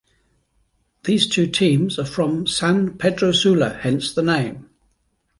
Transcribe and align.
These 1.03 1.27
two 1.27 1.45
teams 1.45 1.99
are 1.99 2.05
from 2.05 2.47
San 2.47 2.97
Pedro 2.97 3.31
Sula, 3.33 3.69
hence 3.69 4.11
the 4.15 4.23
name. 4.23 4.67